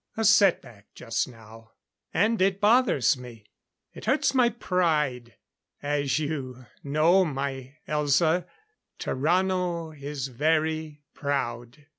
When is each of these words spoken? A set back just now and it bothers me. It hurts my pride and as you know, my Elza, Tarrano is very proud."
A 0.17 0.25
set 0.25 0.63
back 0.63 0.87
just 0.95 1.27
now 1.27 1.73
and 2.11 2.41
it 2.41 2.59
bothers 2.59 3.15
me. 3.15 3.45
It 3.93 4.05
hurts 4.05 4.33
my 4.33 4.49
pride 4.49 5.35
and 5.79 5.95
as 6.05 6.17
you 6.17 6.65
know, 6.83 7.23
my 7.23 7.75
Elza, 7.87 8.47
Tarrano 8.97 9.91
is 9.91 10.29
very 10.29 11.03
proud." 11.13 11.85